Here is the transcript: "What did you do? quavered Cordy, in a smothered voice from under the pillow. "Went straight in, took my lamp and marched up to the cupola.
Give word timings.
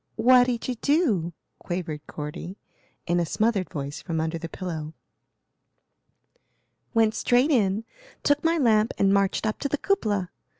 "What 0.15 0.47
did 0.47 0.67
you 0.67 0.73
do? 0.81 1.31
quavered 1.59 2.07
Cordy, 2.07 2.57
in 3.05 3.19
a 3.19 3.23
smothered 3.27 3.69
voice 3.69 4.01
from 4.01 4.19
under 4.19 4.39
the 4.39 4.49
pillow. 4.49 4.95
"Went 6.95 7.13
straight 7.13 7.51
in, 7.51 7.85
took 8.23 8.43
my 8.43 8.57
lamp 8.57 8.95
and 8.97 9.13
marched 9.13 9.45
up 9.45 9.59
to 9.59 9.69
the 9.69 9.77
cupola. 9.77 10.31